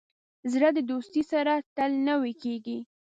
[0.51, 2.79] زړه د دوستۍ سره تل نوی کېږي.